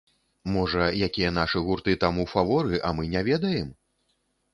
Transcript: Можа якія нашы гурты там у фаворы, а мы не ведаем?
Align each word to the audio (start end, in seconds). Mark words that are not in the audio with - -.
Можа 0.53 0.85
якія 1.07 1.29
нашы 1.35 1.61
гурты 1.67 1.93
там 2.05 2.17
у 2.23 2.25
фаворы, 2.31 2.79
а 2.89 2.95
мы 3.01 3.05
не 3.13 3.21
ведаем? 3.29 3.69